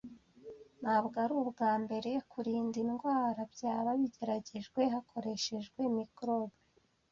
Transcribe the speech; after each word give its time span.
Ntabwo 0.81 1.15
ari 1.23 1.33
ubwa 1.41 1.71
mbere 1.83 2.11
kurinda 2.31 2.75
indwara 2.83 3.41
byaba 3.53 3.89
bigeragejwe 4.01 4.81
hakoreshejwe 4.93 5.79
microbe. 5.97 6.57